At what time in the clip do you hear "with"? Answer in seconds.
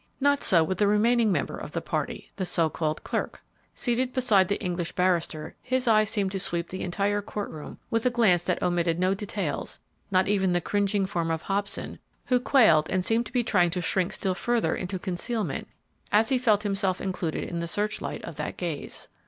0.63-0.79, 7.91-8.03